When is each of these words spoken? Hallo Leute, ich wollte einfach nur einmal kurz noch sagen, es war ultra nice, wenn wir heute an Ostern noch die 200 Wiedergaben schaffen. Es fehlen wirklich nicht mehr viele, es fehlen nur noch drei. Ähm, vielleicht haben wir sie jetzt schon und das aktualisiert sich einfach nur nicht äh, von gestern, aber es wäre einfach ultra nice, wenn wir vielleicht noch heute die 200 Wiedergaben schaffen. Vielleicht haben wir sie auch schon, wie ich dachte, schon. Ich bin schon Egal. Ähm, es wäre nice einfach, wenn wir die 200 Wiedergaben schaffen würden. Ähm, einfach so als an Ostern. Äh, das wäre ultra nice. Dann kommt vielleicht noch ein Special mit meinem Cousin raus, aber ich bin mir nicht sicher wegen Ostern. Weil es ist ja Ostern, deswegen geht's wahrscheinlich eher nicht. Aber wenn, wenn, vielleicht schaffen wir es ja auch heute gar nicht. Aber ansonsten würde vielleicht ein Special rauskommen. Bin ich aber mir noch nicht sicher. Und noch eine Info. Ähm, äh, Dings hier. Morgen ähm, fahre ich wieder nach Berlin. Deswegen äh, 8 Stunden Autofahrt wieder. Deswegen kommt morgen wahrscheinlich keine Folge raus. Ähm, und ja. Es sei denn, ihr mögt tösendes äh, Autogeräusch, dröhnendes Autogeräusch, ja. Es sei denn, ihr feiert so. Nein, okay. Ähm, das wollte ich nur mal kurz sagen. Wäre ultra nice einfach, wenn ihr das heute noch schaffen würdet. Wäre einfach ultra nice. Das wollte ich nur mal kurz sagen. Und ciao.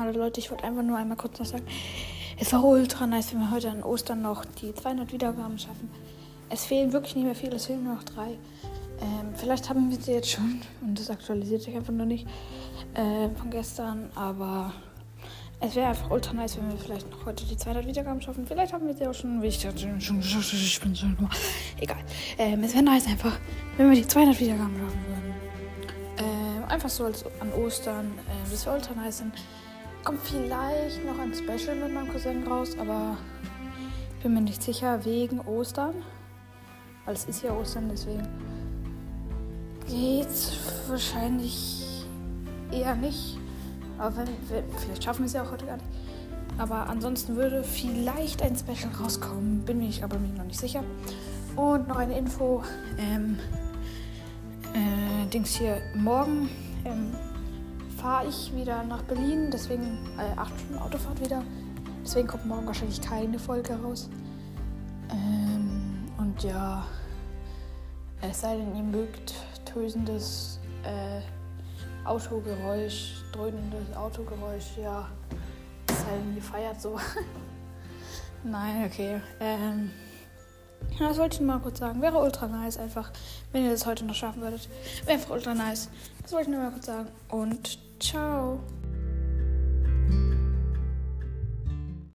Hallo 0.00 0.18
Leute, 0.18 0.40
ich 0.40 0.50
wollte 0.50 0.64
einfach 0.64 0.82
nur 0.82 0.96
einmal 0.96 1.18
kurz 1.18 1.38
noch 1.38 1.44
sagen, 1.44 1.66
es 2.38 2.50
war 2.54 2.64
ultra 2.64 3.06
nice, 3.06 3.34
wenn 3.34 3.40
wir 3.40 3.50
heute 3.50 3.70
an 3.70 3.82
Ostern 3.82 4.22
noch 4.22 4.46
die 4.46 4.74
200 4.74 5.12
Wiedergaben 5.12 5.58
schaffen. 5.58 5.90
Es 6.48 6.64
fehlen 6.64 6.94
wirklich 6.94 7.16
nicht 7.16 7.26
mehr 7.26 7.34
viele, 7.34 7.56
es 7.56 7.66
fehlen 7.66 7.84
nur 7.84 7.96
noch 7.96 8.04
drei. 8.04 8.30
Ähm, 9.02 9.34
vielleicht 9.36 9.68
haben 9.68 9.90
wir 9.90 10.00
sie 10.00 10.12
jetzt 10.12 10.30
schon 10.30 10.62
und 10.80 10.98
das 10.98 11.10
aktualisiert 11.10 11.60
sich 11.60 11.76
einfach 11.76 11.92
nur 11.92 12.06
nicht 12.06 12.26
äh, 12.94 13.28
von 13.36 13.50
gestern, 13.50 14.08
aber 14.14 14.72
es 15.60 15.76
wäre 15.76 15.88
einfach 15.88 16.10
ultra 16.10 16.32
nice, 16.32 16.56
wenn 16.56 16.70
wir 16.70 16.78
vielleicht 16.78 17.10
noch 17.10 17.26
heute 17.26 17.44
die 17.44 17.58
200 17.58 17.86
Wiedergaben 17.86 18.22
schaffen. 18.22 18.46
Vielleicht 18.46 18.72
haben 18.72 18.86
wir 18.86 18.94
sie 18.94 19.06
auch 19.06 19.12
schon, 19.12 19.42
wie 19.42 19.48
ich 19.48 19.60
dachte, 19.60 19.80
schon. 20.00 20.20
Ich 20.20 20.80
bin 20.80 20.96
schon 20.96 21.14
Egal. 21.78 21.98
Ähm, 22.38 22.64
es 22.64 22.72
wäre 22.72 22.84
nice 22.84 23.06
einfach, 23.06 23.38
wenn 23.76 23.90
wir 23.90 23.96
die 23.96 24.08
200 24.08 24.40
Wiedergaben 24.40 24.78
schaffen 24.78 25.04
würden. 25.06 25.34
Ähm, 26.16 26.64
einfach 26.70 26.88
so 26.88 27.04
als 27.04 27.22
an 27.38 27.52
Ostern. 27.52 28.06
Äh, 28.06 28.50
das 28.50 28.64
wäre 28.64 28.76
ultra 28.76 28.94
nice. 28.94 29.18
Dann 29.18 29.32
kommt 30.04 30.20
vielleicht 30.22 31.04
noch 31.04 31.18
ein 31.18 31.34
Special 31.34 31.76
mit 31.76 31.92
meinem 31.92 32.08
Cousin 32.08 32.46
raus, 32.46 32.76
aber 32.78 33.16
ich 34.16 34.22
bin 34.22 34.34
mir 34.34 34.40
nicht 34.40 34.62
sicher 34.62 35.04
wegen 35.04 35.40
Ostern. 35.40 35.94
Weil 37.04 37.14
es 37.14 37.24
ist 37.24 37.42
ja 37.42 37.52
Ostern, 37.52 37.88
deswegen 37.90 38.26
geht's 39.88 40.52
wahrscheinlich 40.88 42.06
eher 42.70 42.94
nicht. 42.94 43.38
Aber 43.98 44.16
wenn, 44.18 44.28
wenn, 44.48 44.64
vielleicht 44.78 45.04
schaffen 45.04 45.20
wir 45.20 45.26
es 45.26 45.32
ja 45.32 45.42
auch 45.42 45.50
heute 45.50 45.66
gar 45.66 45.76
nicht. 45.76 45.88
Aber 46.58 46.88
ansonsten 46.88 47.36
würde 47.36 47.64
vielleicht 47.64 48.42
ein 48.42 48.56
Special 48.56 48.92
rauskommen. 49.00 49.64
Bin 49.64 49.82
ich 49.82 50.04
aber 50.04 50.18
mir 50.18 50.28
noch 50.28 50.44
nicht 50.44 50.60
sicher. 50.60 50.84
Und 51.56 51.88
noch 51.88 51.96
eine 51.96 52.18
Info. 52.18 52.62
Ähm, 52.98 53.38
äh, 54.74 55.26
Dings 55.30 55.56
hier. 55.56 55.80
Morgen 55.94 56.48
ähm, 56.84 57.12
fahre 58.00 58.28
ich 58.28 58.54
wieder 58.54 58.82
nach 58.84 59.02
Berlin. 59.02 59.50
Deswegen 59.50 59.98
äh, 60.18 60.38
8 60.38 60.58
Stunden 60.58 60.78
Autofahrt 60.78 61.20
wieder. 61.20 61.42
Deswegen 62.02 62.26
kommt 62.26 62.46
morgen 62.46 62.66
wahrscheinlich 62.66 63.00
keine 63.00 63.38
Folge 63.38 63.74
raus. 63.74 64.08
Ähm, 65.10 66.06
und 66.18 66.42
ja. 66.42 66.84
Es 68.22 68.42
sei 68.42 68.56
denn, 68.56 68.76
ihr 68.76 68.82
mögt 68.82 69.34
tösendes 69.64 70.60
äh, 70.82 71.20
Autogeräusch, 72.06 73.22
dröhnendes 73.32 73.96
Autogeräusch, 73.96 74.76
ja. 74.82 75.08
Es 75.88 76.00
sei 76.00 76.16
denn, 76.16 76.36
ihr 76.36 76.42
feiert 76.42 76.80
so. 76.80 76.98
Nein, 78.44 78.86
okay. 78.86 79.20
Ähm, 79.40 79.90
das 80.98 81.18
wollte 81.18 81.34
ich 81.34 81.40
nur 81.40 81.54
mal 81.54 81.62
kurz 81.62 81.78
sagen. 81.78 82.02
Wäre 82.02 82.18
ultra 82.18 82.46
nice 82.46 82.78
einfach, 82.78 83.10
wenn 83.52 83.64
ihr 83.64 83.70
das 83.70 83.86
heute 83.86 84.04
noch 84.04 84.14
schaffen 84.14 84.42
würdet. 84.42 84.68
Wäre 85.04 85.18
einfach 85.18 85.30
ultra 85.30 85.54
nice. 85.54 85.88
Das 86.22 86.32
wollte 86.32 86.50
ich 86.50 86.56
nur 86.56 86.64
mal 86.64 86.72
kurz 86.72 86.86
sagen. 86.86 87.08
Und 87.28 87.78
ciao. 88.00 88.79